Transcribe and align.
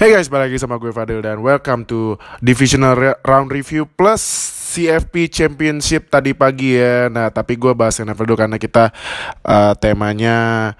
Hey 0.00 0.16
guys, 0.16 0.32
balik 0.32 0.48
lagi 0.48 0.56
sama 0.56 0.80
gue 0.80 0.88
Fadil 0.96 1.20
dan 1.20 1.44
welcome 1.44 1.84
to 1.84 2.16
Divisional 2.40 2.96
Round 3.20 3.52
Review 3.52 3.84
plus 3.84 4.24
CFP 4.72 5.28
Championship 5.28 6.08
tadi 6.08 6.32
pagi 6.32 6.72
ya. 6.72 7.12
Nah, 7.12 7.28
tapi 7.28 7.60
gue 7.60 7.76
bahas 7.76 8.00
NFL 8.00 8.32
dulu 8.32 8.40
karena 8.40 8.56
kita 8.56 8.96
uh, 9.44 9.76
temanya 9.76 10.72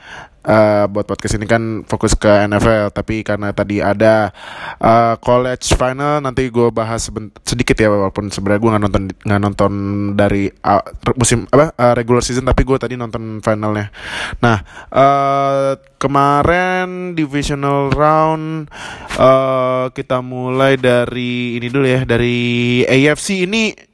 uh, 0.45 0.85
buat 0.89 1.05
podcast 1.05 1.37
ini 1.37 1.47
kan 1.49 1.85
fokus 1.85 2.17
ke 2.17 2.29
NFL. 2.29 2.93
Tapi 2.93 3.23
karena 3.27 3.53
tadi 3.53 3.81
ada 3.81 4.33
uh, 4.81 5.15
college 5.21 5.73
final, 5.77 6.21
nanti 6.25 6.49
gue 6.49 6.69
bahas 6.73 7.09
sedikit 7.45 7.77
ya 7.77 7.89
walaupun 7.93 8.33
sebenarnya 8.33 8.61
gue 8.61 8.71
nggak 8.71 8.85
nonton 8.85 9.05
nggak 9.27 9.43
nonton 9.43 9.73
dari 10.17 10.49
uh, 10.65 10.85
musim 11.17 11.45
apa 11.51 11.73
uh, 11.77 11.95
regular 11.97 12.25
season, 12.25 12.47
tapi 12.49 12.65
gue 12.65 12.77
tadi 12.81 12.95
nonton 12.97 13.45
finalnya. 13.45 13.93
Nah, 14.41 14.59
uh, 14.93 15.77
kemarin 16.01 17.13
divisional 17.13 17.93
round 17.93 18.73
uh, 19.21 19.93
kita 19.93 20.25
mulai 20.25 20.81
dari 20.81 21.61
ini 21.61 21.69
dulu 21.69 21.85
ya 21.85 22.09
dari 22.09 22.81
AFC 22.89 23.45
ini 23.45 23.91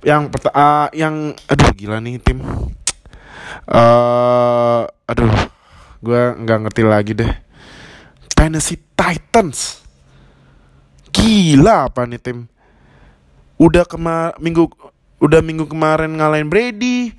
yang 0.00 0.32
uh, 0.32 0.88
yang 0.96 1.36
aduh 1.44 1.70
gila 1.76 2.00
nih 2.00 2.16
tim 2.22 2.40
uh, 3.68 4.82
aduh 4.88 5.32
gue 6.00 6.22
nggak 6.36 6.58
ngerti 6.66 6.82
lagi 6.84 7.12
deh. 7.16 7.32
Tennessee 8.32 8.80
Titans. 8.96 9.84
Gila 11.12 11.92
apa 11.92 12.08
nih 12.08 12.20
tim? 12.20 12.48
Udah 13.60 13.84
kemar 13.84 14.36
minggu 14.40 14.68
udah 15.20 15.44
minggu 15.44 15.68
kemarin 15.68 16.16
ngalahin 16.16 16.48
Brady 16.48 17.12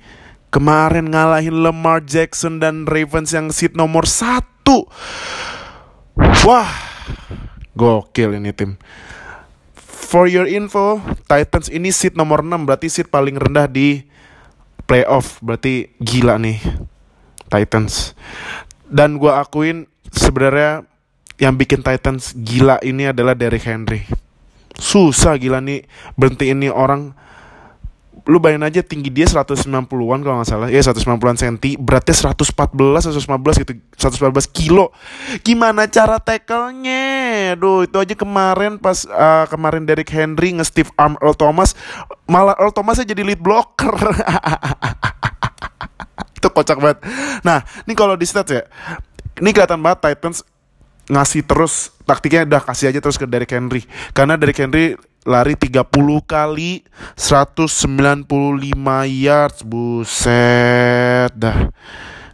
kemarin 0.52 1.08
ngalahin 1.08 1.64
Lamar 1.64 2.04
Jackson 2.04 2.60
dan 2.60 2.84
Ravens 2.84 3.32
yang 3.32 3.48
seat 3.48 3.72
nomor 3.72 4.04
satu. 4.04 4.84
Wah 6.44 6.70
gokil 7.72 8.36
ini 8.36 8.52
tim. 8.52 8.76
For 10.12 10.28
your 10.28 10.44
info, 10.44 11.00
Titans 11.24 11.72
ini 11.72 11.88
seat 11.88 12.12
nomor 12.12 12.44
6 12.44 12.68
berarti 12.68 12.92
seat 12.92 13.08
paling 13.08 13.40
rendah 13.40 13.64
di 13.64 14.04
playoff. 14.84 15.40
Berarti 15.40 15.88
gila 15.96 16.36
nih 16.36 16.60
Titans. 17.48 18.12
Dan 18.92 19.16
gue 19.16 19.32
akuin 19.32 19.88
sebenarnya 20.12 20.84
yang 21.40 21.56
bikin 21.56 21.80
Titans 21.80 22.36
gila 22.36 22.76
ini 22.84 23.08
adalah 23.08 23.32
Derrick 23.32 23.64
Henry. 23.64 24.04
Susah 24.76 25.40
gila 25.40 25.64
nih 25.64 25.88
berhenti 26.14 26.52
ini 26.52 26.68
orang. 26.68 27.16
Lu 28.22 28.38
bayangin 28.38 28.68
aja 28.70 28.80
tinggi 28.86 29.10
dia 29.10 29.26
190-an 29.26 30.20
kalau 30.22 30.36
nggak 30.38 30.46
salah. 30.46 30.68
Ya 30.70 30.78
190-an 30.78 31.34
senti 31.34 31.74
beratnya 31.74 32.14
114 32.14 32.54
115 33.10 33.66
gitu 33.66 33.72
114 33.98 34.46
kilo. 34.52 34.94
Gimana 35.42 35.90
cara 35.90 36.22
tackle-nya? 36.22 37.58
Aduh 37.58 37.88
itu 37.88 37.96
aja 37.98 38.14
kemarin 38.14 38.78
pas 38.78 39.02
uh, 39.10 39.50
kemarin 39.50 39.82
Derrick 39.82 40.12
Henry 40.14 40.54
nge-stiff 40.54 40.94
arm 40.94 41.18
Earl 41.18 41.34
Thomas 41.34 41.74
malah 42.30 42.54
Earl 42.60 42.70
Thomas 42.70 43.02
jadi 43.02 43.26
lead 43.26 43.42
blocker 43.42 43.96
kocak 46.52 46.78
banget. 46.78 46.98
Nah 47.42 47.64
ini 47.88 47.92
kalau 47.96 48.14
di 48.14 48.28
stats 48.28 48.52
ya 48.52 48.62
ini 49.40 49.50
kelihatan 49.50 49.80
banget 49.80 50.12
Titans 50.12 50.44
ngasih 51.10 51.42
terus 51.42 51.90
taktiknya 52.06 52.46
udah 52.46 52.62
kasih 52.62 52.94
aja 52.94 53.00
terus 53.02 53.18
ke 53.18 53.26
Derrick 53.26 53.50
Henry. 53.50 53.82
Karena 54.14 54.38
Derrick 54.38 54.60
Henry 54.60 54.94
lari 55.22 55.54
30 55.54 55.86
kali 56.26 56.82
195 57.14 58.26
yards 59.08 59.60
buset 59.66 61.30
dah. 61.34 61.70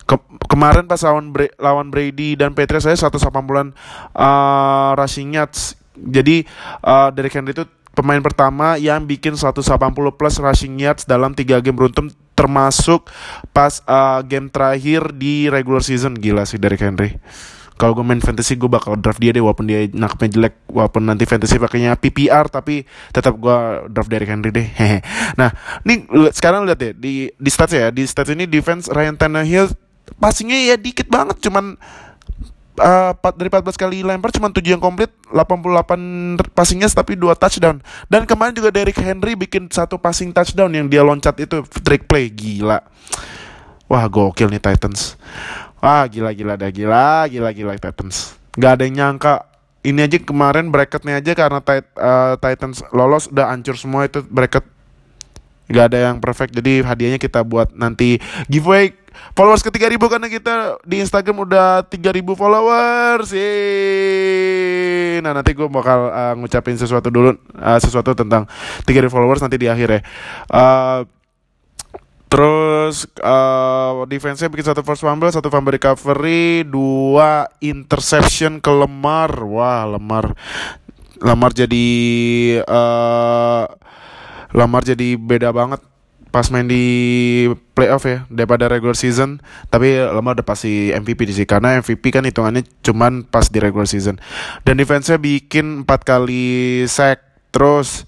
Ke 0.09 0.17
kemarin 0.49 0.89
pas 0.89 1.01
lawan 1.05 1.33
lawan 1.61 1.89
Brady 1.93 2.37
dan 2.37 2.57
Patriots 2.57 2.89
saya 2.89 2.97
180-an 2.97 3.77
uh, 4.17 4.97
rushing 4.97 5.37
yards. 5.37 5.77
Jadi 5.99 6.47
uh, 6.87 7.11
Derrick 7.11 7.35
Henry 7.35 7.53
itu 7.53 7.67
pemain 7.99 8.23
pertama 8.23 8.79
yang 8.79 9.03
bikin 9.03 9.35
180 9.35 9.67
plus 10.15 10.39
rushing 10.39 10.79
yards 10.79 11.03
dalam 11.03 11.35
3 11.35 11.59
game 11.59 11.75
beruntun 11.75 12.15
termasuk 12.39 13.11
pas 13.51 13.83
uh, 13.91 14.23
game 14.23 14.47
terakhir 14.47 15.11
di 15.19 15.51
regular 15.51 15.83
season. 15.83 16.15
Gila 16.15 16.47
sih 16.47 16.63
Derrick 16.63 16.79
Henry. 16.79 17.19
Kalau 17.79 17.95
gue 17.95 18.03
main 18.03 18.19
fantasy 18.19 18.59
gue 18.59 18.67
bakal 18.67 18.99
draft 18.99 19.23
dia 19.23 19.31
deh 19.31 19.43
walaupun 19.43 19.67
dia 19.71 19.87
nakapnya 19.95 20.35
jelek 20.35 20.55
walaupun 20.67 21.07
nanti 21.07 21.27
fantasy 21.27 21.63
pakainya 21.63 21.95
PPR 21.95 22.51
tapi 22.51 22.83
tetap 23.15 23.39
gue 23.39 23.59
draft 23.91 24.11
dari 24.11 24.27
Henry 24.27 24.51
deh. 24.55 24.67
Nah 25.39 25.51
ini 25.87 26.07
sekarang 26.35 26.67
lihat 26.67 26.79
deh 26.79 26.93
di 26.95 27.31
di 27.35 27.51
stats 27.51 27.75
ya 27.75 27.91
di 27.95 28.03
stats 28.03 28.35
ini 28.35 28.51
defense 28.51 28.91
Ryan 28.91 29.15
Tannehill 29.15 29.71
passingnya 30.19 30.75
ya 30.75 30.77
dikit 30.79 31.07
banget 31.07 31.39
cuman 31.39 31.79
uh, 32.79 33.13
dari 33.35 33.49
14 33.51 33.75
kali 33.75 34.01
lempar 34.07 34.31
cuma 34.33 34.49
7 34.51 34.63
yang 34.65 34.83
komplit 34.83 35.11
88 35.31 36.55
passingnya 36.57 36.89
tapi 36.91 37.19
2 37.19 37.35
touchdown. 37.37 37.83
Dan 38.07 38.25
kemarin 38.25 38.55
juga 38.57 38.73
Derrick 38.73 38.99
Henry 38.99 39.35
bikin 39.37 39.69
satu 39.69 40.01
passing 40.01 40.33
touchdown 40.33 40.73
yang 40.73 40.87
dia 40.87 41.05
loncat 41.05 41.37
itu 41.43 41.63
trick 41.85 42.09
play 42.09 42.31
gila. 42.33 42.81
Wah 43.89 44.05
gokil 44.09 44.53
nih 44.53 44.61
Titans. 44.61 45.17
Wah 45.81 46.05
gila 46.11 46.35
gila 46.35 46.55
dah 46.59 46.71
gila 46.73 47.27
gila 47.29 47.51
gila 47.53 47.73
Titans. 47.77 48.37
Gak 48.59 48.81
ada 48.81 48.83
yang 48.85 48.97
nyangka. 48.97 49.47
Ini 49.87 50.11
aja 50.11 50.19
kemarin 50.19 50.75
bracketnya 50.75 51.23
aja 51.23 51.33
karena 51.39 51.63
tit, 51.63 51.87
uh, 51.97 52.35
Titans 52.37 52.83
lolos 52.91 53.31
udah 53.31 53.55
hancur 53.55 53.79
semua 53.79 54.05
itu 54.05 54.21
bracket. 54.27 54.67
Gak 55.69 55.95
ada 55.95 56.11
yang 56.11 56.17
perfect 56.19 56.53
jadi 56.53 56.85
hadiahnya 56.85 57.21
kita 57.21 57.45
buat 57.45 57.73
nanti 57.73 58.21
giveaway 58.49 58.93
followers 59.33 59.63
ke 59.63 59.71
3000 59.71 59.99
karena 59.99 60.29
kita 60.29 60.79
di 60.83 61.01
Instagram 61.03 61.47
udah 61.47 61.87
3000 61.87 62.35
followers. 62.35 63.31
Yeay. 63.33 65.19
Nah, 65.23 65.35
nanti 65.35 65.55
gue 65.55 65.69
bakal 65.71 66.11
uh, 66.11 66.35
ngucapin 66.39 66.79
sesuatu 66.79 67.11
dulu 67.11 67.35
uh, 67.59 67.79
sesuatu 67.79 68.15
tentang 68.15 68.47
3000 68.87 69.11
followers 69.11 69.43
nanti 69.43 69.59
di 69.59 69.69
akhir 69.71 69.89
ya. 69.89 70.01
Uh, 70.51 71.03
Terus 72.29 73.09
uh, 73.25 74.05
defense-nya 74.05 74.53
bikin 74.53 74.69
satu 74.69 74.85
first 74.85 75.01
fumble, 75.01 75.33
satu 75.33 75.49
fumble 75.49 75.73
recovery, 75.73 76.61
dua 76.61 77.49
interception 77.65 78.61
ke 78.61 78.69
Lemar. 78.69 79.33
Wah, 79.49 79.89
Lemar 79.89 80.37
Lemar 81.19 81.51
jadi 81.51 81.89
uh, 82.63 83.65
Lemar 84.55 84.83
jadi 84.87 85.19
beda 85.19 85.53
banget 85.53 85.81
pas 86.29 86.47
main 86.53 86.65
di 86.65 86.85
playoff 87.73 88.05
ya 88.05 88.25
daripada 88.29 88.69
regular 88.69 88.95
season. 88.95 89.41
Tapi 89.73 89.99
Lemar 89.99 90.37
udah 90.39 90.47
pasti 90.47 90.93
MVP 90.93 91.29
di 91.29 91.35
sini. 91.35 91.49
Karena 91.49 91.81
MVP 91.81 92.13
kan 92.15 92.25
hitungannya 92.25 92.65
cuman 92.85 93.25
pas 93.27 93.49
di 93.49 93.59
regular 93.59 93.89
season. 93.89 94.21
Dan 94.63 94.79
defense-nya 94.81 95.17
bikin 95.17 95.85
empat 95.85 96.05
kali 96.05 96.85
sack. 96.89 97.25
Terus 97.49 98.05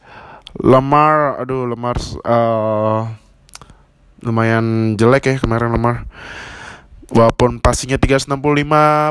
Lemar 0.58 1.40
aduh 1.40 1.64
Lemar 1.64 1.96
uh, 2.26 3.06
lumayan 4.20 4.98
jelek 4.98 5.24
ya 5.30 5.36
kemarin 5.40 5.72
Lemar 5.72 6.04
walaupun 7.10 7.58
passingnya 7.58 7.98
365 7.98 8.30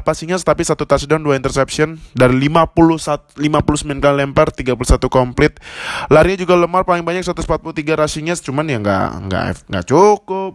passingnya 0.08 0.38
tapi 0.40 0.64
satu 0.64 0.88
touchdown 0.88 1.22
dua 1.22 1.36
interception. 1.36 2.00
Dari 2.16 2.36
51 2.36 3.38
59 3.38 4.04
kali 4.04 4.16
lempar 4.24 4.52
31 4.52 4.76
komplit. 5.12 5.60
Larinya 6.08 6.40
juga 6.40 6.56
Lemar 6.60 6.84
paling 6.88 7.04
banyak 7.04 7.24
143 7.24 8.00
rushingnya 8.00 8.36
cuman 8.40 8.66
ya 8.68 8.78
nggak 8.80 9.08
nggak 9.28 9.46
nggak 9.68 9.86
cukup. 9.86 10.54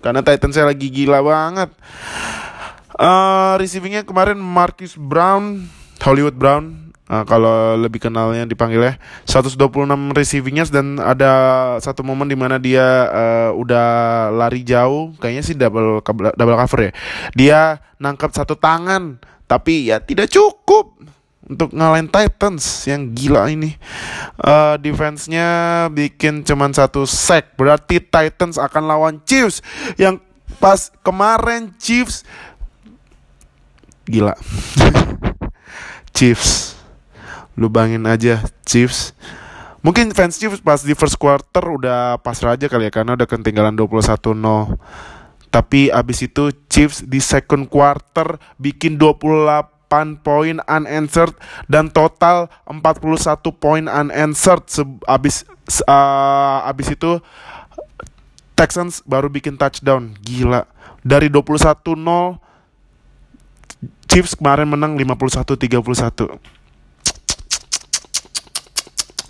Karena 0.00 0.20
Titan 0.24 0.52
saya 0.52 0.70
lagi 0.70 0.88
gila 0.88 1.20
banget. 1.20 1.70
Uh, 2.96 3.60
receivingnya 3.60 4.08
kemarin 4.08 4.40
Marcus 4.40 4.96
Brown 4.96 5.68
Hollywood 6.00 6.38
Brown 6.38 6.85
Uh, 7.06 7.22
kalau 7.22 7.78
lebih 7.78 8.02
kenalnya 8.02 8.42
dipanggil 8.42 8.82
ya 8.82 8.94
126 9.30 9.54
receiving 10.10 10.58
yards 10.58 10.74
dan 10.74 10.98
ada 10.98 11.30
satu 11.78 12.02
momen 12.02 12.26
di 12.26 12.34
mana 12.34 12.58
dia 12.58 12.82
uh, 13.06 13.50
udah 13.54 13.86
lari 14.34 14.66
jauh 14.66 15.14
kayaknya 15.22 15.42
sih 15.46 15.54
double 15.54 16.02
double 16.34 16.58
cover 16.58 16.90
ya. 16.90 16.92
Dia 17.38 17.58
nangkap 18.02 18.34
satu 18.34 18.58
tangan 18.58 19.22
tapi 19.46 19.86
ya 19.86 20.02
tidak 20.02 20.34
cukup 20.34 20.98
untuk 21.46 21.70
ngalahin 21.70 22.10
Titans 22.10 22.66
yang 22.90 23.14
gila 23.14 23.54
ini. 23.54 23.78
Uh, 24.42 24.74
defense-nya 24.82 25.46
bikin 25.94 26.42
cuman 26.42 26.74
satu 26.74 27.06
sack 27.06 27.54
berarti 27.54 28.02
Titans 28.02 28.58
akan 28.58 28.82
lawan 28.82 29.14
Chiefs 29.22 29.62
yang 29.94 30.18
pas 30.58 30.90
kemarin 31.06 31.70
Chiefs. 31.78 32.26
Gila. 34.10 34.34
Chiefs 36.16 36.75
Lu 37.56 37.72
bangin 37.72 38.04
aja 38.04 38.44
Chiefs. 38.68 39.16
Mungkin 39.80 40.12
fans 40.12 40.36
Chiefs 40.36 40.60
pas 40.60 40.80
di 40.84 40.92
first 40.92 41.16
quarter 41.16 41.64
udah 41.64 42.20
pasrah 42.20 42.58
aja 42.58 42.66
kali 42.66 42.88
ya 42.88 42.92
Karena 42.92 43.14
udah 43.14 43.22
ketinggalan 43.22 43.78
21-0 43.78 44.34
Tapi 45.46 45.94
abis 45.94 46.18
itu 46.26 46.50
Chiefs 46.66 47.06
di 47.06 47.22
second 47.22 47.70
quarter 47.70 48.36
bikin 48.60 49.00
28 49.00 50.20
poin 50.20 50.58
unanswered 50.66 51.32
dan 51.70 51.88
total 51.88 52.50
41 52.68 53.40
poin 53.56 53.86
unanswered. 53.88 54.66
Abis 55.06 55.48
uh, 55.86 56.66
abis 56.68 56.92
itu 56.92 57.22
Texans 58.58 59.00
baru 59.06 59.32
bikin 59.32 59.56
touchdown. 59.56 60.12
Gila. 60.20 60.66
Dari 61.06 61.30
21-0 61.30 61.94
Chiefs 64.10 64.34
kemarin 64.34 64.66
menang 64.66 64.98
51-31 64.98 66.65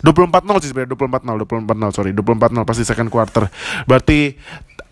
24-0 0.01 0.61
sih 0.61 0.69
sebenarnya 0.69 0.93
24-0 0.93 1.65
24-0 1.65 1.95
sorry 1.95 2.11
24-0 2.13 2.69
pasti 2.69 2.83
second 2.85 3.09
quarter. 3.09 3.49
Berarti 3.89 4.37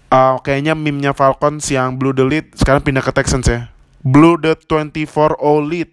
uh, 0.09 0.41
kayaknya 0.41 0.73
meme-nya 0.73 1.13
Falcons 1.13 1.69
yang 1.69 1.97
blue 1.99 2.15
the 2.15 2.25
lead 2.25 2.45
sekarang 2.57 2.81
pindah 2.81 3.05
ke 3.05 3.13
Texans 3.13 3.45
ya. 3.45 3.69
Blue 4.01 4.37
the 4.37 4.57
24-0 4.57 5.37
lead. 5.65 5.89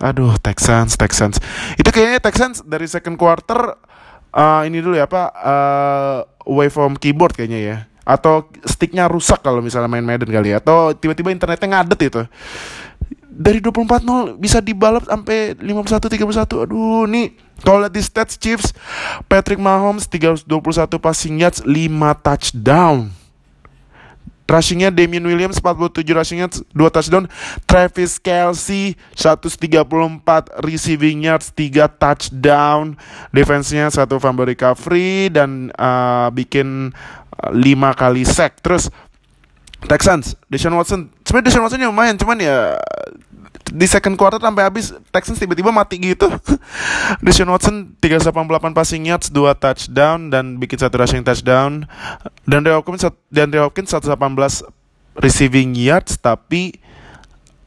Aduh 0.00 0.38
Texans 0.38 0.94
Texans. 0.94 1.42
Itu 1.76 1.90
kayaknya 1.90 2.22
Texans 2.22 2.62
dari 2.62 2.86
second 2.86 3.18
quarter 3.18 3.74
uh, 4.32 4.62
ini 4.64 4.78
dulu 4.80 4.96
ya 4.96 5.10
apa 5.10 5.22
uh, 6.46 6.70
from 6.70 6.94
keyboard 6.94 7.34
kayaknya 7.34 7.60
ya. 7.60 7.76
Atau 8.06 8.50
sticknya 8.66 9.06
rusak 9.06 9.44
kalau 9.44 9.62
misalnya 9.62 9.86
main 9.86 10.02
Madden 10.02 10.30
kali 10.30 10.54
ya. 10.54 10.62
Atau 10.62 10.94
tiba-tiba 10.94 11.30
internetnya 11.34 11.68
ngadet 11.78 12.00
itu 12.06 12.22
dari 13.30 13.62
24-0 13.62 14.36
bisa 14.36 14.58
dibalap 14.58 15.06
sampai 15.06 15.54
51-31 15.56 16.66
aduh 16.66 17.06
nih. 17.06 17.32
Kalau 17.60 17.84
lihat 17.84 17.92
di 17.92 18.02
stats 18.02 18.40
Chiefs 18.40 18.72
Patrick 19.28 19.60
Mahomes 19.60 20.08
321 20.08 20.48
passing 20.98 21.40
yards 21.40 21.60
5 21.62 21.70
touchdown. 22.24 23.12
Rushingnya 24.50 24.90
Damian 24.90 25.22
Williams 25.22 25.62
47 25.62 26.02
rushing 26.10 26.42
yards 26.42 26.58
2 26.74 26.90
touchdown. 26.90 27.30
Travis 27.70 28.18
Kelsey 28.18 28.98
134 29.14 30.66
receiving 30.66 31.30
yards 31.30 31.54
3 31.54 31.86
touchdown. 31.86 32.98
Defense-nya 33.30 33.94
1 33.94 34.10
fumble 34.18 34.50
recovery 34.50 35.30
dan 35.30 35.70
uh, 35.78 36.34
bikin 36.34 36.90
uh, 37.38 37.54
5 37.54 37.62
kali 37.94 38.26
sack. 38.26 38.58
Terus 38.58 38.90
Texans 39.86 40.34
Deshaun 40.50 40.74
Watson. 40.74 41.14
Sebenarnya 41.22 41.46
Deshaun 41.46 41.64
Watson 41.64 41.86
lumayan 41.86 42.18
cuman 42.18 42.42
ya 42.42 42.74
di 43.70 43.86
second 43.86 44.18
quarter 44.18 44.42
sampai 44.42 44.66
habis 44.66 44.92
Texans 45.14 45.38
tiba-tiba 45.38 45.70
mati 45.70 45.96
gitu. 45.96 46.26
Deshaun 47.24 47.50
Watson 47.50 47.94
388 48.02 48.74
passing 48.74 49.06
yards, 49.06 49.30
2 49.30 49.54
touchdown 49.56 50.28
dan 50.28 50.58
bikin 50.58 50.76
satu 50.76 50.98
rushing 50.98 51.22
touchdown. 51.22 51.86
Dan 52.44 52.66
Andre 52.66 52.74
Hopkins 52.76 53.06
dan 53.30 53.50
Andre 53.50 53.62
Hopkins 53.64 53.90
118 53.94 54.66
receiving 55.18 55.74
yards 55.74 56.18
tapi 56.18 56.78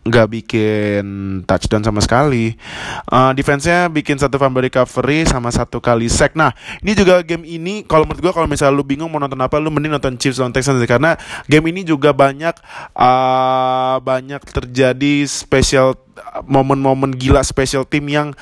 nggak 0.03 0.27
bikin 0.27 1.05
touchdown 1.47 1.79
sama 1.79 2.03
sekali. 2.03 2.59
Uh, 3.07 3.31
defense-nya 3.31 3.87
bikin 3.87 4.19
satu 4.19 4.35
fumble 4.35 4.67
recovery 4.67 5.23
sama 5.23 5.47
satu 5.47 5.79
kali 5.79 6.11
sack. 6.11 6.35
Nah, 6.35 6.51
ini 6.83 6.91
juga 6.91 7.23
game 7.23 7.47
ini 7.47 7.87
kalau 7.87 8.03
menurut 8.03 8.19
gua 8.19 8.33
kalau 8.35 8.47
misalnya 8.51 8.75
lu 8.75 8.83
bingung 8.83 9.07
mau 9.07 9.23
nonton 9.23 9.39
apa, 9.39 9.55
lu 9.63 9.71
mending 9.71 9.95
nonton 9.95 10.19
Chiefs 10.19 10.43
lawan 10.43 10.51
Texans 10.51 10.83
karena 10.83 11.15
game 11.47 11.71
ini 11.71 11.87
juga 11.87 12.11
banyak 12.11 12.59
uh, 12.91 13.82
banyak 13.99 14.41
terjadi 14.45 15.25
special 15.29 15.97
momen-momen 16.45 17.13
gila 17.13 17.41
special 17.41 17.85
team 17.85 18.09
yang 18.09 18.37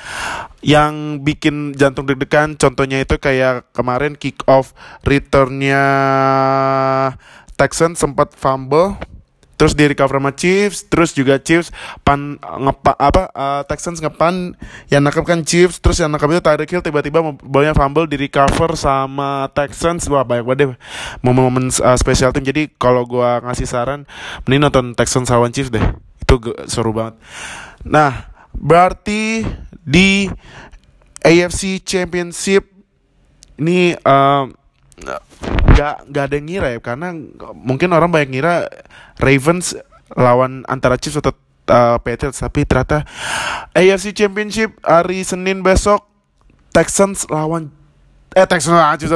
yang 0.62 1.20
bikin 1.24 1.74
jantung 1.74 2.06
deg-degan. 2.08 2.54
Contohnya 2.56 3.02
itu 3.02 3.16
kayak 3.18 3.68
kemarin 3.72 4.14
kick 4.14 4.40
off 4.48 4.76
returnnya 5.02 5.84
Texans 7.56 8.00
sempat 8.00 8.32
fumble 8.36 8.96
terus 9.62 9.78
di 9.78 9.86
recover 9.86 10.18
sama 10.18 10.34
Chiefs 10.34 10.90
terus 10.90 11.14
juga 11.14 11.38
Chiefs 11.38 11.70
pan 12.02 12.34
ngepa 12.34 12.98
apa 12.98 13.30
uh, 13.30 13.62
Texans 13.62 14.02
ngepan 14.02 14.58
yang 14.90 15.06
nangkep 15.06 15.22
kan 15.22 15.46
Chiefs 15.46 15.78
terus 15.78 16.02
yang 16.02 16.10
nangkep 16.10 16.34
itu 16.34 16.42
Tyreek 16.42 16.70
Hill 16.74 16.82
tiba-tiba 16.82 17.22
bolanya 17.22 17.70
fumble 17.70 18.10
di 18.10 18.18
recover 18.18 18.74
sama 18.74 19.46
Texans. 19.54 20.10
Wah 20.10 20.26
banyak 20.26 20.42
banget 20.42 20.74
momen-momen 21.22 21.70
uh, 21.78 21.94
special 21.94 22.34
team. 22.34 22.42
Jadi 22.42 22.74
kalau 22.74 23.06
gua 23.06 23.38
ngasih 23.38 23.70
saran 23.70 24.02
mending 24.42 24.66
nonton 24.66 24.98
Texans 24.98 25.30
lawan 25.30 25.54
Chiefs 25.54 25.70
deh. 25.70 25.94
Itu 26.18 26.42
seru 26.66 26.90
banget. 26.90 27.22
Nah 27.86 28.34
berarti 28.50 29.46
di 29.78 30.26
AFC 31.22 31.78
Championship 31.86 32.66
ini 33.62 33.94
uh, 33.94 34.50
nggak 35.72 35.94
nggak 36.12 36.24
ada 36.28 36.34
yang 36.36 36.46
ngira 36.46 36.68
ya 36.76 36.80
karena 36.84 37.08
mungkin 37.56 37.90
orang 37.96 38.12
banyak 38.12 38.30
ngira 38.36 38.68
Ravens 39.18 39.74
lawan 40.12 40.68
antara 40.68 41.00
Chiefs 41.00 41.18
atau 41.18 41.32
uh, 41.72 41.96
Patriots 42.00 42.40
tapi 42.40 42.68
ternyata 42.68 43.08
AFC 43.72 44.12
Championship 44.12 44.76
hari 44.84 45.24
Senin 45.24 45.64
besok 45.64 46.04
Texans 46.72 47.24
lawan 47.32 47.72
eh 48.36 48.44
Texans 48.44 48.76
lawan 48.76 48.96
Chiefs 49.00 49.14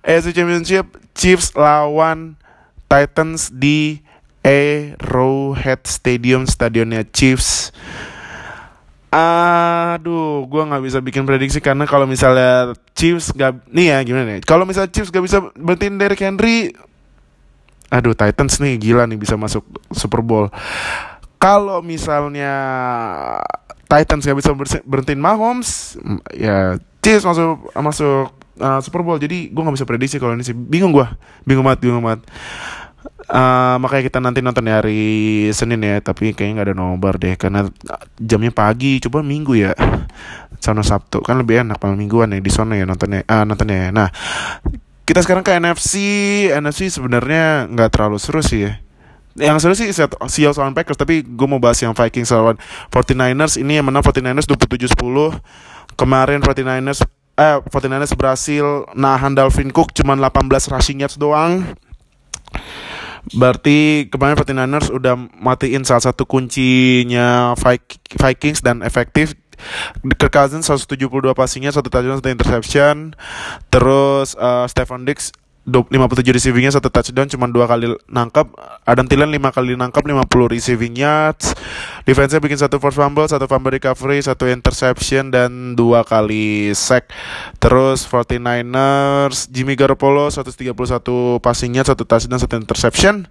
AFC 0.00 0.26
Championship 0.32 0.84
Chiefs 1.12 1.52
lawan 1.56 2.40
Titans 2.86 3.50
di 3.50 4.00
Arrowhead 4.46 5.84
Stadium 5.90 6.46
stadionnya 6.46 7.02
Chiefs 7.10 7.74
Aduh, 9.12 10.44
gue 10.50 10.62
nggak 10.66 10.82
bisa 10.82 10.98
bikin 11.00 11.24
prediksi 11.24 11.62
karena 11.62 11.86
kalau 11.86 12.04
misalnya 12.04 12.74
Chiefs 12.92 13.32
gak 13.32 13.64
nih 13.70 13.94
ya 13.94 13.98
gimana 14.02 14.24
nih? 14.36 14.44
Kalau 14.44 14.66
misalnya 14.66 14.92
Chiefs 14.92 15.14
gak 15.14 15.24
bisa 15.24 15.40
berhentiin 15.54 15.96
Derrick 15.96 16.20
Henry, 16.20 16.74
aduh 17.88 18.12
Titans 18.12 18.58
nih 18.60 18.76
gila 18.76 19.06
nih 19.06 19.16
bisa 19.16 19.38
masuk 19.38 19.62
Super 19.94 20.20
Bowl. 20.20 20.50
Kalau 21.38 21.80
misalnya 21.80 22.54
Titans 23.86 24.26
gak 24.26 24.36
bisa 24.36 24.50
berhentiin 24.82 25.22
Mahomes, 25.22 25.96
ya 26.34 26.76
Chiefs 27.00 27.22
masuk 27.22 27.70
masuk 27.78 28.34
uh, 28.58 28.80
Super 28.82 29.00
Bowl. 29.06 29.16
Jadi 29.22 29.48
gue 29.54 29.62
nggak 29.62 29.76
bisa 29.78 29.88
prediksi 29.88 30.18
kalau 30.18 30.34
ini 30.34 30.44
sih. 30.44 30.56
Bingung 30.56 30.90
gue, 30.90 31.06
bingung 31.46 31.64
banget, 31.64 31.86
bingung 31.86 32.02
banget. 32.02 32.26
Uh, 33.26 33.74
makanya 33.82 34.06
kita 34.06 34.18
nanti 34.22 34.38
nonton 34.38 34.70
hari 34.70 35.50
Senin 35.50 35.82
ya 35.82 35.98
Tapi 35.98 36.30
kayaknya 36.30 36.62
gak 36.62 36.66
ada 36.70 36.76
nobar 36.78 37.18
deh 37.18 37.34
Karena 37.34 37.66
jamnya 38.22 38.54
pagi 38.54 39.02
Coba 39.02 39.18
minggu 39.26 39.58
ya 39.58 39.74
Sama 40.62 40.86
Sabtu. 40.86 41.26
Kan 41.26 41.42
lebih 41.42 41.66
enak 41.66 41.82
malam 41.82 41.98
mingguan 41.98 42.30
ya 42.30 42.38
Di 42.38 42.52
sana 42.54 42.78
ya 42.78 42.86
nontonnya 42.86 43.26
uh, 43.26 43.42
nontonnya 43.42 43.76
ya. 43.76 43.88
Nah 43.90 44.08
Kita 45.02 45.26
sekarang 45.26 45.42
ke 45.42 45.58
NFC 45.58 45.94
NFC 46.54 46.86
sebenarnya 46.86 47.66
nggak 47.66 47.90
terlalu 47.94 48.22
seru 48.22 48.46
sih 48.46 48.70
ya. 48.70 48.78
Yang 49.34 49.56
seru 49.62 49.74
sih 49.74 49.90
Seahawks 49.90 50.58
lawan 50.62 50.74
Packers 50.74 50.98
tapi 50.98 51.26
gue 51.26 51.46
mau 51.50 51.58
bahas 51.58 51.82
yang 51.82 51.98
Vikings 51.98 52.30
lawan 52.30 52.58
49ers 52.94 53.58
ini 53.58 53.78
yang 53.78 53.86
menang 53.86 54.06
49ers 54.06 54.46
27-10 54.50 54.96
kemarin 55.98 56.40
49ers 56.40 57.04
eh 57.36 57.60
49ers 57.68 58.16
berhasil 58.16 58.88
nahan 58.96 59.36
Dalvin 59.36 59.68
Cook 59.68 59.92
cuman 59.92 60.16
18 60.24 60.72
rushing 60.72 61.04
yards 61.04 61.20
doang 61.20 61.76
Berarti 63.34 64.06
kemarin 64.06 64.38
49ers 64.38 64.92
udah 64.94 65.18
matiin 65.34 65.82
salah 65.82 66.04
satu 66.04 66.28
kuncinya 66.28 67.58
Vikings 68.14 68.62
dan 68.62 68.86
efektif 68.86 69.34
Kirk 70.04 70.32
Cousins 70.32 70.68
172 70.68 71.32
passingnya, 71.32 71.72
satu 71.72 71.88
touchdown, 71.88 72.20
satu 72.20 72.30
interception. 72.30 73.16
Terus 73.72 74.36
uh, 74.36 74.68
Stefan 74.68 75.08
Diggs 75.08 75.32
57 75.66 76.22
receivingnya 76.30 76.78
satu 76.78 76.94
touchdown 76.94 77.26
cuma 77.26 77.50
dua 77.50 77.66
kali 77.66 77.90
nangkap 78.06 78.54
Adam 78.86 79.10
Thielen 79.10 79.34
lima 79.34 79.50
kali 79.50 79.74
nangkap 79.74 80.06
50 80.06 80.30
receiving 80.46 80.94
yards. 80.94 81.58
Defense 82.06 82.38
bikin 82.38 82.54
satu 82.54 82.78
force 82.78 82.94
fumble 82.94 83.26
satu 83.26 83.50
fumble 83.50 83.74
recovery 83.74 84.22
satu 84.22 84.46
interception 84.46 85.34
dan 85.34 85.74
dua 85.74 86.06
kali 86.06 86.70
sack. 86.70 87.10
Terus 87.58 88.06
49ers 88.06 89.50
Jimmy 89.50 89.74
Garoppolo 89.74 90.30
131 90.30 90.70
passingnya 91.42 91.82
satu 91.82 92.06
touchdown 92.06 92.38
satu 92.38 92.54
interception. 92.62 93.26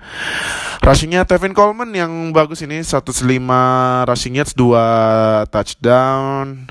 Rushingnya 0.84 1.24
Tevin 1.24 1.56
Coleman 1.56 1.96
yang 1.96 2.36
bagus 2.36 2.60
ini 2.68 2.84
105 2.84 3.16
rushing 4.12 4.36
yards 4.36 4.52
dua 4.60 4.86
touchdown. 5.48 6.68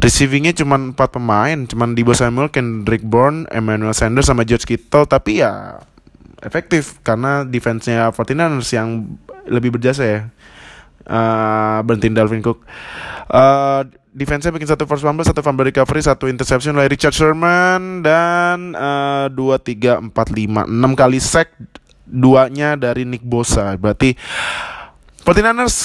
Receivingnya 0.00 0.56
cuma 0.56 0.80
empat 0.80 1.12
pemain 1.12 1.68
cuma 1.68 1.84
Debo 1.92 2.16
Samuel 2.16 2.48
Kendrick 2.48 3.04
Bourne 3.04 3.44
Emmanuel 3.52 3.92
Sanders 3.92 4.32
sama 4.32 4.48
George 4.48 4.64
Kittle 4.64 5.01
tapi 5.06 5.42
ya 5.42 5.82
efektif 6.42 6.98
karena 7.06 7.46
defense-nya 7.46 8.10
49ers 8.10 8.70
yang 8.74 9.06
lebih 9.46 9.78
berjasa 9.78 10.02
ya. 10.04 10.20
Uh, 11.02 11.82
berhentiin 11.82 12.14
Dalvin 12.14 12.42
Cook. 12.42 12.62
Uh, 13.26 13.82
defense-nya 14.14 14.54
bikin 14.54 14.70
satu 14.70 14.86
first 14.86 15.02
fumble, 15.02 15.26
satu 15.26 15.42
fumble 15.42 15.66
recovery, 15.66 15.98
satu 16.04 16.30
interception 16.30 16.78
oleh 16.78 16.86
Richard 16.86 17.16
Sherman 17.16 18.06
dan 18.06 18.76
uh, 18.76 19.26
dua 19.32 19.58
tiga 19.58 19.98
empat 19.98 20.30
lima 20.30 20.62
enam 20.68 20.94
kali 20.94 21.18
sack 21.18 21.50
duanya 22.06 22.78
dari 22.78 23.02
Nick 23.08 23.24
Bosa. 23.24 23.74
Berarti 23.74 24.14
49ers 25.26 25.76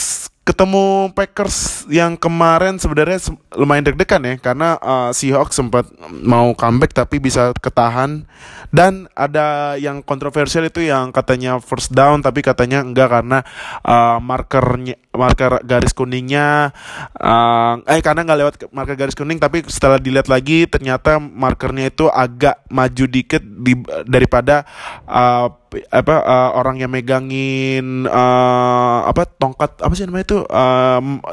ketemu 0.47 1.11
Packers 1.11 1.83
yang 1.91 2.15
kemarin 2.15 2.79
sebenarnya 2.79 3.35
lumayan 3.51 3.83
deg-degan 3.83 4.23
ya 4.23 4.35
karena 4.39 4.79
uh, 4.79 5.11
Seahawks 5.11 5.59
sempat 5.59 5.91
mau 6.23 6.55
comeback 6.55 6.95
tapi 6.95 7.19
bisa 7.19 7.51
ketahan. 7.59 8.23
Dan 8.67 9.07
ada 9.15 9.79
yang 9.79 10.03
kontroversial 10.03 10.67
itu 10.67 10.83
yang 10.83 11.15
katanya 11.15 11.59
first 11.59 11.91
down 11.91 12.19
tapi 12.19 12.43
katanya 12.43 12.83
enggak 12.83 13.11
karena 13.11 13.39
uh, 13.83 14.19
markernya 14.19 14.99
marker 15.17 15.65
garis 15.65 15.91
kuningnya 15.97 16.71
uh, 17.17 17.81
eh 17.89 17.99
karena 18.05 18.21
nggak 18.23 18.39
lewat 18.39 18.55
marker 18.69 18.93
garis 18.93 19.17
kuning 19.17 19.41
tapi 19.41 19.65
setelah 19.65 19.97
dilihat 19.97 20.29
lagi 20.29 20.69
ternyata 20.69 21.17
markernya 21.17 21.89
itu 21.89 22.05
agak 22.07 22.61
maju 22.69 23.05
dikit 23.09 23.41
di, 23.41 23.73
daripada 24.05 24.63
uh, 25.09 25.49
apa 25.91 26.15
uh, 26.23 26.49
orang 26.55 26.79
yang 26.79 26.93
megangin 26.93 28.07
uh, 28.07 29.03
apa 29.03 29.27
tongkat 29.27 29.83
apa 29.83 29.93
sih 29.97 30.07
namanya 30.07 30.25
itu 30.31 30.36
um, 30.45 31.23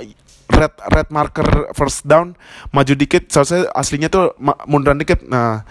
red 0.49 0.75
red 0.93 1.09
marker 1.11 1.75
first 1.75 2.07
down 2.07 2.39
maju 2.71 2.93
dikit 2.95 3.29
seharusnya 3.29 3.69
aslinya 3.75 4.09
tuh 4.09 4.33
munduran 4.69 5.01
dikit. 5.01 5.27
Nah 5.27 5.67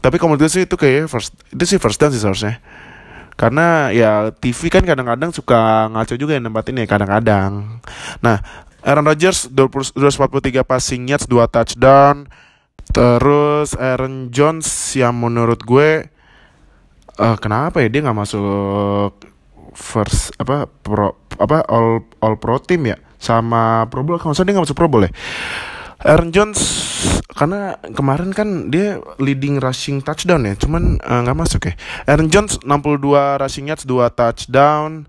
tapi 0.00 0.16
kalau 0.16 0.32
menurut 0.32 0.48
sih 0.48 0.64
itu 0.64 0.76
kayak 0.80 1.12
first 1.12 1.36
itu 1.52 1.64
sih 1.76 1.78
first 1.82 2.00
down 2.00 2.14
sih 2.14 2.22
seharusnya. 2.22 2.62
Karena 3.36 3.88
ya 3.88 4.32
TV 4.36 4.68
kan 4.68 4.84
kadang-kadang 4.84 5.32
suka 5.32 5.88
ngaco 5.88 6.14
juga 6.16 6.36
yang 6.36 6.48
nempatin 6.48 6.80
ya 6.80 6.86
kadang-kadang. 6.88 7.80
Nah 8.20 8.40
Aaron 8.80 9.04
Rodgers 9.04 9.48
243 9.52 10.64
passing 10.64 11.08
yards 11.08 11.28
2 11.28 11.36
touchdown. 11.52 12.28
Terus 12.90 13.78
Aaron 13.78 14.34
Jones 14.34 14.66
yang 14.98 15.14
menurut 15.14 15.62
gue 15.62 16.10
uh, 17.20 17.36
kenapa 17.38 17.84
ya 17.84 17.88
dia 17.92 18.00
nggak 18.02 18.18
masuk 18.18 19.14
first 19.76 20.34
apa 20.40 20.66
pro 20.66 21.14
apa 21.40 21.64
all 21.66 22.04
all 22.20 22.36
pro 22.36 22.60
team 22.60 22.92
ya? 22.92 23.00
Sama 23.20 23.84
Pro 23.88 24.04
Bowl 24.04 24.16
kalau 24.16 24.32
dia 24.32 24.52
nggak 24.52 24.64
masuk 24.64 24.76
Pro 24.76 24.88
Bowl 24.88 25.04
ya? 25.08 25.12
Aaron 26.00 26.32
Jones 26.32 26.60
karena 27.36 27.76
kemarin 27.92 28.32
kan 28.32 28.72
dia 28.72 29.00
leading 29.20 29.60
rushing 29.60 30.00
touchdown 30.00 30.48
ya 30.48 30.56
cuman 30.56 30.96
eh, 30.96 31.20
nggak 31.24 31.36
uh, 31.36 31.40
masuk 31.40 31.60
ya? 31.68 31.74
Aaron 32.08 32.32
Jones 32.32 32.60
62 32.64 33.40
rushing 33.40 33.66
yards 33.68 33.84
2 33.84 34.12
touchdown. 34.12 35.08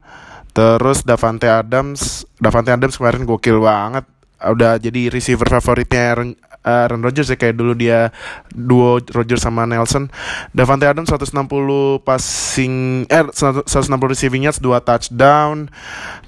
Terus 0.51 1.07
Davante 1.07 1.47
Adams 1.47 2.27
Davante 2.35 2.75
Adams 2.75 2.99
kemarin 2.99 3.23
gokil 3.23 3.63
banget. 3.63 4.03
Udah 4.41 4.75
jadi 4.81 5.07
receiver 5.07 5.47
favoritnya 5.47 6.11
Aaron, 6.11 6.35
Aaron 6.61 7.01
Rodgers 7.01 7.29
ya 7.29 7.37
kayak 7.37 7.57
dulu 7.57 7.73
dia 7.73 8.13
duo 8.53 9.01
Rodgers 9.13 9.41
sama 9.41 9.65
Nelson. 9.65 10.09
Davante 10.53 10.85
Adams 10.85 11.09
160 11.09 12.01
passing 12.05 13.05
eh 13.09 13.25
160 13.29 13.67
receiving 14.05 14.45
yards 14.45 14.61
2 14.61 14.81
touchdown. 14.85 15.69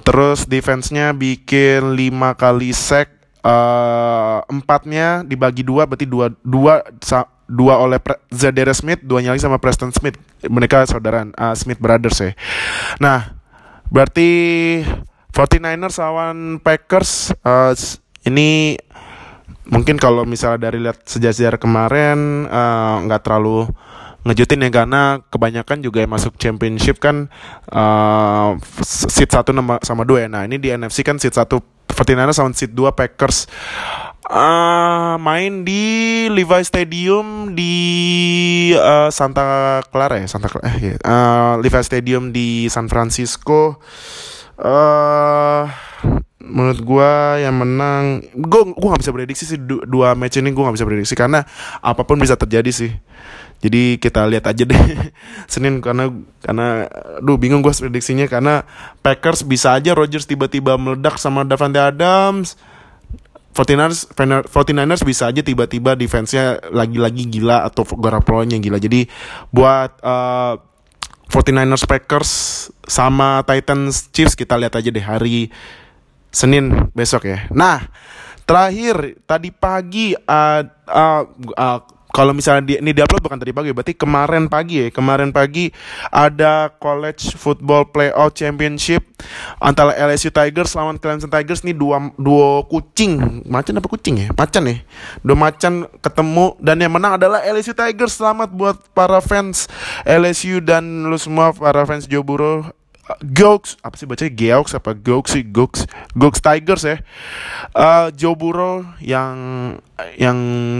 Terus 0.01 0.49
defense-nya 0.49 1.13
bikin 1.13 1.93
5 1.95 2.41
kali 2.41 2.73
sack 2.73 3.23
uh, 3.43 4.39
empatnya 4.47 5.21
dibagi 5.27 5.61
dua 5.61 5.85
berarti 5.85 6.07
dua 6.07 6.31
dua 6.41 6.81
dua 7.45 7.73
oleh 7.77 7.99
Pre 7.99 8.17
Zadere 8.31 8.71
Smith 8.73 9.03
dua 9.03 9.21
lagi 9.21 9.43
sama 9.43 9.59
Preston 9.59 9.91
Smith. 9.93 10.17
Mereka 10.41 10.87
saudara 10.89 11.27
uh, 11.27 11.53
Smith 11.53 11.77
Brothers 11.77 12.17
ya. 12.23 12.31
Nah 12.97 13.37
berarti 13.93 14.81
49ers 15.33 15.97
lawan 16.01 16.57
Packers 16.61 17.33
uh, 17.45 17.73
ini 18.25 18.79
mungkin 19.69 19.95
kalau 19.95 20.27
misalnya 20.27 20.67
dari 20.69 20.79
lihat 20.83 21.03
sejarah 21.07 21.59
kemarin 21.59 22.49
nggak 23.07 23.21
uh, 23.21 23.23
terlalu 23.23 23.71
ngejutin 24.23 24.63
ya 24.63 24.71
karena 24.71 25.03
kebanyakan 25.27 25.83
juga 25.83 25.99
yang 25.99 26.15
masuk 26.15 26.39
championship 26.39 26.99
kan 27.03 27.27
uh, 27.71 28.55
seat 28.87 29.31
satu 29.31 29.51
sama 29.83 30.07
dua 30.07 30.25
ya. 30.25 30.29
Nah 30.31 30.47
ini 30.47 30.55
di 30.59 30.71
NFC 30.71 31.03
kan 31.03 31.19
seat 31.19 31.35
satu 31.35 31.59
49ers 31.93 32.35
sama 32.41 32.51
seat 32.57 32.73
2 32.73 32.89
Packers. 32.97 33.45
Uh, 34.23 35.19
main 35.19 35.67
di 35.67 36.25
Levi 36.31 36.63
Stadium 36.63 37.51
di 37.51 37.75
uh, 38.71 39.11
Santa 39.11 39.83
Clara 39.91 40.15
ya 40.15 40.31
Santa 40.31 40.47
Clara 40.47 40.79
eh, 40.79 40.95
uh, 40.95 41.59
Levi 41.59 41.83
Stadium 41.83 42.31
di 42.31 42.65
San 42.71 42.87
Francisco. 42.87 43.83
Uh, 44.55 45.67
menurut 46.43 46.79
gue 46.83 47.11
yang 47.39 47.55
menang 47.55 48.19
gue 48.35 48.61
gue 48.75 48.87
nggak 48.91 49.01
bisa 49.01 49.15
prediksi 49.15 49.43
sih 49.47 49.59
dua 49.63 50.11
match 50.11 50.43
ini 50.43 50.51
gue 50.51 50.59
nggak 50.59 50.75
bisa 50.75 50.87
prediksi 50.87 51.15
karena 51.15 51.47
apa 51.79 52.03
pun 52.03 52.19
bisa 52.19 52.35
terjadi 52.35 52.67
sih 52.67 52.91
jadi 53.63 53.95
kita 53.95 54.27
lihat 54.27 54.51
aja 54.51 54.67
deh 54.67 54.75
Senin 55.51 55.79
karena 55.79 56.11
karena 56.43 56.91
duh 57.23 57.39
bingung 57.39 57.63
gue 57.63 57.71
prediksinya 57.71 58.27
karena 58.27 58.67
Packers 58.99 59.47
bisa 59.47 59.71
aja 59.71 59.95
Rodgers 59.95 60.27
tiba-tiba 60.27 60.75
meledak 60.75 61.15
sama 61.15 61.47
Davante 61.47 61.79
Adams 61.79 62.59
49ers 63.53 64.09
49ers 64.49 65.01
bisa 65.05 65.29
aja 65.29 65.45
tiba-tiba 65.45 65.93
defense-nya 65.93 66.59
lagi-lagi 66.73 67.29
gila 67.29 67.61
atau 67.69 67.85
Garoppolo-nya 67.85 68.57
gila. 68.57 68.81
Jadi 68.81 69.05
buat 69.53 69.93
uh, 70.01 70.57
49ers 71.29 71.85
Packers 71.85 72.31
sama 72.89 73.45
Titans 73.45 74.09
Chiefs 74.09 74.33
kita 74.33 74.57
lihat 74.57 74.73
aja 74.73 74.89
deh 74.89 75.05
hari 75.05 75.53
Senin 76.33 76.89
besok 76.97 77.29
ya. 77.29 77.45
Nah, 77.53 77.85
terakhir 78.49 79.21
tadi 79.29 79.53
pagi 79.53 80.17
uh, 80.17 80.61
uh, 80.89 81.23
uh, 81.53 81.79
kalau 82.13 82.29
misalnya 82.29 82.61
di, 82.61 82.73
ini 82.77 82.93
diupload 82.93 83.25
bukan 83.25 83.41
tadi 83.41 83.49
pagi 83.49 83.73
berarti 83.73 83.97
kemarin 83.97 84.45
pagi 84.45 84.85
ya. 84.85 84.87
Kemarin 84.93 85.33
pagi 85.33 85.73
ada 86.13 86.69
college 86.77 87.33
football 87.33 87.89
playoff 87.89 88.37
championship 88.37 89.01
antara 89.57 89.97
LSU 89.97 90.29
Tigers 90.29 90.77
lawan 90.77 91.01
Clemson 91.01 91.33
Tigers. 91.33 91.65
Nih 91.65 91.73
dua 91.73 92.13
dua 92.21 92.69
kucing. 92.69 93.41
Macan 93.49 93.81
apa 93.81 93.89
kucing 93.89 94.15
ya? 94.21 94.27
Macan 94.29 94.69
ya. 94.69 94.77
Dua 95.25 95.33
macan 95.33 95.89
ketemu 96.05 96.53
dan 96.61 96.77
yang 96.77 96.93
menang 96.93 97.17
adalah 97.17 97.41
LSU 97.49 97.73
Tigers. 97.73 98.21
Selamat 98.21 98.53
buat 98.53 98.77
para 98.93 99.17
fans 99.17 99.65
LSU 100.05 100.61
dan 100.61 101.09
lu 101.09 101.17
semua 101.17 101.49
para 101.49 101.81
fans 101.89 102.05
Joe 102.05 102.21
Gox 103.03 103.75
apa 103.83 103.99
sih 103.99 104.07
bacanya? 104.07 104.31
Geox 104.31 104.79
apa? 104.79 104.95
Gox 104.95 105.35
sih? 105.35 105.43
Gox 105.43 105.83
Gox 106.15 106.39
Tigers 106.39 106.87
ya. 106.87 107.03
Uh, 107.75 108.07
Joe 108.15 108.31
Burrow 108.39 108.87
yang 109.03 109.35
yang 110.15 110.37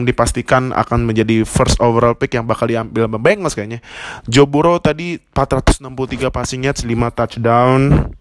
dipastikan 0.08 0.72
akan 0.72 1.04
menjadi 1.04 1.44
first 1.44 1.84
overall 1.84 2.16
pick 2.16 2.32
yang 2.32 2.48
bakal 2.48 2.72
diambil 2.72 3.12
sama 3.12 3.20
Bengals 3.20 3.60
kayaknya. 3.60 3.84
Joe 4.32 4.48
Burrow 4.48 4.80
tadi 4.80 5.20
463 5.36 6.32
passing 6.32 6.64
yards 6.64 6.88
5 6.88 6.96
touchdown. 7.12 8.12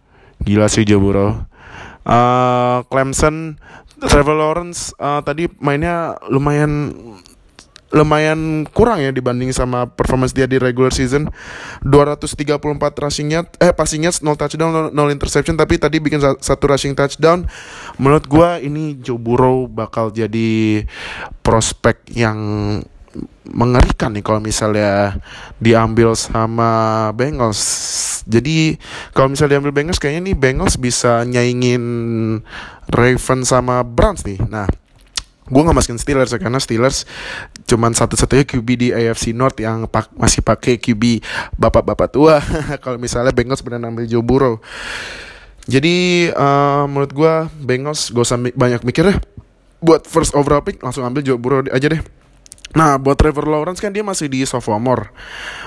Gila 0.43 0.67
sih 0.67 0.83
Joe 0.83 0.99
Burrow. 0.99 1.47
Uh, 2.03 2.83
Clemson 2.91 3.55
Trevor 4.03 4.35
Lawrence 4.35 4.91
uh, 4.99 5.23
tadi 5.23 5.47
mainnya 5.63 6.19
lumayan 6.27 6.91
lumayan 7.93 8.65
kurang 8.73 9.05
ya 9.05 9.13
dibanding 9.13 9.53
sama 9.53 9.85
performance 9.85 10.33
dia 10.33 10.49
di 10.49 10.57
regular 10.57 10.91
season 10.91 11.29
234 11.85 12.57
rushing 13.05 13.37
yard 13.37 13.49
eh 13.61 13.71
passing 13.77 14.09
yards 14.09 14.25
0 14.25 14.33
touchdown 14.35 14.91
0 14.91 15.15
interception 15.15 15.61
tapi 15.61 15.77
tadi 15.77 16.01
bikin 16.01 16.19
satu 16.41 16.65
rushing 16.73 16.97
touchdown 16.97 17.45
menurut 18.01 18.25
gua 18.25 18.57
ini 18.59 18.97
Joe 18.97 19.21
Burrow 19.21 19.69
bakal 19.69 20.09
jadi 20.09 20.83
prospek 21.45 22.17
yang 22.17 22.41
mengerikan 23.53 24.17
nih 24.17 24.25
kalau 24.25 24.41
misalnya 24.41 25.21
diambil 25.61 26.17
sama 26.17 27.11
Bengals. 27.13 27.61
Jadi 28.25 28.79
kalau 29.13 29.35
misalnya 29.35 29.59
diambil 29.59 29.75
Bengals 29.75 30.01
kayaknya 30.01 30.33
nih 30.33 30.37
Bengals 30.39 30.81
bisa 30.81 31.27
nyaingin 31.27 31.85
Raven 32.89 33.41
sama 33.45 33.85
Browns 33.85 34.25
nih. 34.25 34.41
Nah, 34.49 34.65
gue 35.53 35.61
gak 35.61 35.77
masukin 35.77 36.01
Steelers 36.01 36.33
ya 36.33 36.41
karena 36.41 36.57
Steelers 36.57 37.05
cuman 37.69 37.93
satu-satunya 37.93 38.49
QB 38.49 38.69
di 38.81 38.89
AFC 38.89 39.37
North 39.37 39.61
yang 39.61 39.85
pak 39.85 40.09
masih 40.17 40.41
pakai 40.41 40.81
QB 40.81 41.21
bapak-bapak 41.61 42.09
tua. 42.09 42.41
Kalau 42.83 42.97
misalnya 42.97 43.37
Bengals 43.37 43.61
benar 43.61 43.85
ambil 43.85 44.09
Joe 44.09 44.25
Burrow. 44.25 44.65
Jadi 45.69 46.27
uh, 46.33 46.89
menurut 46.89 47.13
gue 47.13 47.33
Bengals 47.61 48.09
gak 48.09 48.25
usah 48.25 48.41
banyak 48.41 48.81
mikir 48.83 49.13
deh. 49.13 49.19
Buat 49.85 50.09
first 50.09 50.33
overall 50.33 50.65
pick 50.65 50.81
langsung 50.81 51.05
ambil 51.05 51.21
Joe 51.21 51.37
Burrow 51.37 51.69
aja 51.69 51.93
deh. 51.93 52.01
Nah, 52.73 52.97
buat 52.97 53.21
Trevor 53.21 53.45
Lawrence 53.45 53.85
kan 53.85 53.93
dia 53.93 54.01
masih 54.01 54.33
di 54.33 54.49
sophomore. 54.49 55.13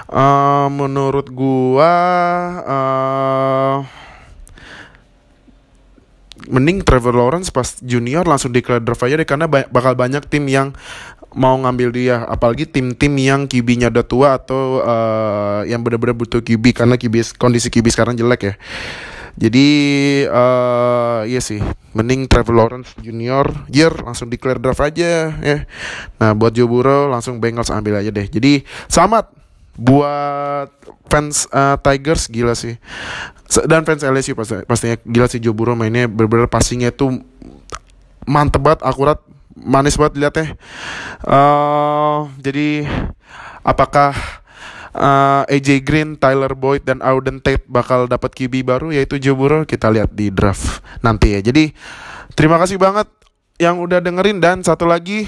Uh, 0.10 0.66
menurut 0.74 1.30
gua 1.30 1.94
uh, 2.66 3.78
mending 6.50 6.82
Trevor 6.86 7.14
Lawrence 7.14 7.50
pas 7.50 7.78
junior 7.82 8.26
langsung 8.26 8.54
declare 8.54 8.82
draft 8.82 9.04
aja 9.06 9.18
deh 9.18 9.28
karena 9.28 9.46
ba 9.46 9.66
bakal 9.70 9.98
banyak 9.98 10.26
tim 10.30 10.46
yang 10.50 10.74
mau 11.36 11.60
ngambil 11.60 11.90
dia 11.92 12.24
apalagi 12.24 12.64
tim-tim 12.64 13.12
yang 13.20 13.46
QB-nya 13.46 13.92
udah 13.92 14.06
tua 14.08 14.40
atau 14.40 14.80
uh, 14.80 15.68
yang 15.68 15.84
benar-benar 15.84 16.16
butuh 16.16 16.40
QB 16.40 16.72
karena 16.72 16.96
QB 16.96 17.36
kondisi 17.36 17.68
QB 17.68 17.86
sekarang 17.92 18.16
jelek 18.16 18.42
ya. 18.42 18.56
Jadi 19.36 19.68
uh, 20.32 21.28
iya 21.28 21.44
sih, 21.44 21.60
mending 21.92 22.32
Trevor 22.32 22.56
Lawrence 22.56 22.96
Junior 23.04 23.52
year 23.68 23.92
langsung 23.92 24.32
declare 24.32 24.64
draft 24.64 24.80
aja 24.80 25.36
ya. 25.36 25.68
Nah, 26.24 26.32
buat 26.32 26.56
Joe 26.56 26.72
Burrow 26.72 27.12
langsung 27.12 27.44
Bengals 27.44 27.68
ambil 27.68 28.00
aja 28.00 28.16
deh. 28.16 28.32
Jadi 28.32 28.64
selamat 28.88 29.36
buat 29.76 30.72
fans 31.12 31.52
uh, 31.52 31.76
Tigers 31.84 32.32
gila 32.32 32.56
sih 32.56 32.80
dan 33.70 33.86
fans 33.86 34.02
LSU 34.02 34.34
pasti 34.34 34.66
pastinya 34.66 34.98
gila 35.06 35.28
sih 35.30 35.40
Joe 35.40 35.54
Burrow 35.54 35.78
mainnya. 35.78 36.10
Bener-bener 36.10 36.50
passingnya 36.50 36.90
tuh 36.90 37.22
mantep 38.26 38.62
banget 38.62 38.82
akurat 38.82 39.22
manis 39.56 39.96
banget 39.96 40.20
liatnya 40.20 40.60
uh, 41.24 42.28
jadi 42.44 42.84
apakah 43.64 44.12
uh, 44.96 45.44
AJ 45.48 45.84
Green, 45.84 46.16
Tyler 46.16 46.52
Boyd 46.56 46.84
dan 46.84 47.00
Auden 47.04 47.40
Tate 47.44 47.64
bakal 47.68 48.08
dapat 48.08 48.32
QB 48.32 48.64
baru? 48.64 48.92
Yaitu 48.96 49.20
Joe 49.20 49.36
Burrow 49.36 49.64
kita 49.68 49.92
lihat 49.92 50.16
di 50.16 50.32
draft 50.32 50.84
nanti 51.04 51.36
ya. 51.36 51.40
Jadi 51.44 51.76
terima 52.34 52.56
kasih 52.62 52.80
banget 52.80 53.08
yang 53.56 53.80
udah 53.80 54.04
dengerin 54.04 54.44
dan 54.44 54.60
satu 54.62 54.84
lagi 54.84 55.28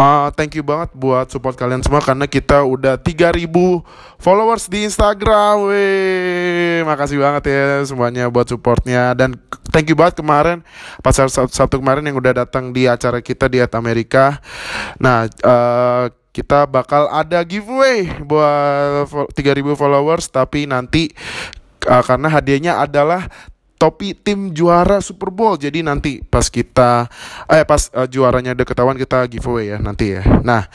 Uh, 0.00 0.32
thank 0.32 0.56
you 0.56 0.64
banget 0.64 0.96
buat 0.96 1.28
support 1.28 1.60
kalian 1.60 1.84
semua 1.84 2.00
karena 2.00 2.24
kita 2.24 2.64
udah 2.64 2.96
3000 2.96 3.44
followers 4.16 4.64
di 4.72 4.88
Instagram. 4.88 5.68
Wih, 5.68 6.88
makasih 6.88 7.20
banget 7.20 7.52
ya 7.52 7.84
semuanya 7.84 8.32
buat 8.32 8.48
supportnya 8.48 9.12
dan 9.12 9.36
thank 9.68 9.92
you 9.92 9.96
banget 10.00 10.24
kemarin 10.24 10.64
pas 11.04 11.12
Sabtu 11.28 11.84
kemarin 11.84 12.08
yang 12.08 12.16
udah 12.16 12.32
datang 12.32 12.72
di 12.72 12.88
acara 12.88 13.20
kita 13.20 13.52
di 13.52 13.60
At 13.60 13.76
Amerika. 13.76 14.40
Nah, 14.96 15.28
uh, 15.44 16.08
kita 16.32 16.64
bakal 16.64 17.12
ada 17.12 17.44
giveaway 17.44 18.08
buat 18.24 19.04
3000 19.36 19.36
followers 19.76 20.32
tapi 20.32 20.64
nanti 20.64 21.12
uh, 21.84 22.00
karena 22.00 22.32
hadiahnya 22.32 22.80
adalah 22.80 23.28
topi 23.80 24.12
tim 24.12 24.52
juara 24.52 25.00
Super 25.00 25.32
Bowl. 25.32 25.56
Jadi 25.56 25.80
nanti 25.80 26.20
pas 26.20 26.44
kita 26.52 27.08
eh 27.48 27.64
pas 27.64 27.88
uh, 27.96 28.04
juaranya 28.04 28.52
udah 28.52 28.66
ketahuan 28.68 29.00
kita 29.00 29.24
giveaway 29.32 29.72
ya 29.72 29.80
nanti 29.80 30.20
ya. 30.20 30.22
Nah, 30.44 30.68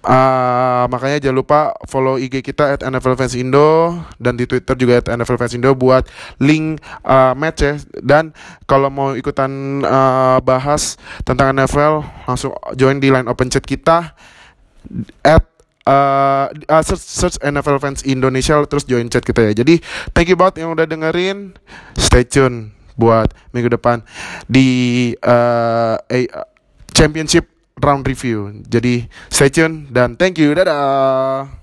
uh, 0.00 0.88
makanya 0.88 1.20
jangan 1.20 1.36
lupa 1.44 1.76
follow 1.84 2.16
IG 2.16 2.40
kita 2.40 2.72
at 2.72 2.80
NFL 2.80 3.20
Fans 3.20 3.36
Indo 3.36 4.00
dan 4.16 4.40
di 4.40 4.48
Twitter 4.48 4.72
juga 4.80 5.04
at 5.04 5.12
NFL 5.12 5.36
Fans 5.36 5.52
Indo 5.52 5.76
buat 5.76 6.08
link 6.40 6.80
uh, 7.04 7.36
match 7.36 7.60
ya. 7.60 7.76
Dan 8.00 8.32
kalau 8.64 8.88
mau 8.88 9.12
ikutan 9.12 9.84
uh, 9.84 10.40
bahas 10.40 10.96
tentang 11.28 11.52
NFL 11.52 12.00
langsung 12.24 12.56
join 12.80 12.96
di 12.96 13.12
line 13.12 13.28
open 13.28 13.52
chat 13.52 13.68
kita 13.68 14.16
at 15.20 15.47
uh, 15.88 16.52
uh, 16.52 16.82
search, 16.84 17.00
search 17.00 17.36
NFL 17.40 17.80
fans 17.80 18.04
Indonesia 18.04 18.60
terus 18.68 18.84
join 18.84 19.08
chat 19.08 19.24
kita 19.24 19.48
ya. 19.48 19.64
Jadi 19.64 19.80
thank 20.12 20.28
you 20.28 20.36
banget 20.36 20.60
yang 20.60 20.76
udah 20.76 20.84
dengerin. 20.84 21.56
Stay 21.96 22.28
tune 22.28 22.76
buat 23.00 23.32
minggu 23.56 23.72
depan 23.72 24.04
di 24.50 25.14
uh, 25.24 25.96
a, 25.96 26.18
championship 26.92 27.48
round 27.80 28.04
review. 28.04 28.52
Jadi 28.68 29.08
stay 29.32 29.48
tune 29.48 29.88
dan 29.88 30.14
thank 30.20 30.36
you. 30.36 30.52
Dadah. 30.52 31.57